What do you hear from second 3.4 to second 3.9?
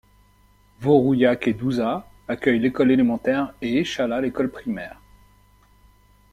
et